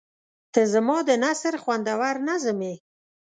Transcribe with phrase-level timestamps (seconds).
[0.53, 2.75] •ته زما د نثر خوندور نظم یې.